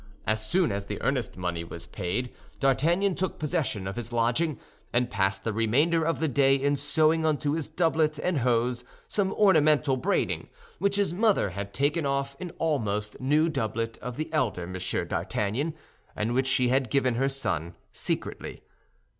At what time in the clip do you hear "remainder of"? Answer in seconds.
5.53-6.17